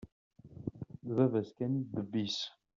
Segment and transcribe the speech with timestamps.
[1.07, 2.39] D baba-s kan i d ddeb-is.